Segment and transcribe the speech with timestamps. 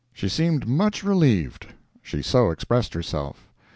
[0.11, 1.67] She seemed much relieved.
[2.01, 3.47] She so expressed herself.